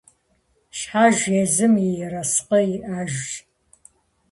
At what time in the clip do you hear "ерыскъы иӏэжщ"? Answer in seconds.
2.05-3.27